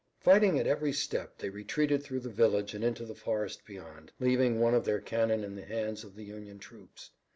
Fighting 0.19 0.57
at 0.57 0.65
every 0.65 0.93
step 0.93 1.37
they 1.37 1.51
retreated 1.51 2.01
through 2.01 2.21
the 2.21 2.29
village 2.31 2.73
and 2.73 2.83
into 2.83 3.05
the 3.05 3.13
forest 3.13 3.63
beyond, 3.67 4.11
leaving 4.19 4.59
one 4.59 4.73
of 4.73 4.83
their 4.83 4.99
cannon 4.99 5.43
in 5.43 5.55
the 5.55 5.61
hands 5.63 6.03
of 6.03 6.15
the 6.15 6.23
Union 6.25 6.57
troops. 6.57 7.11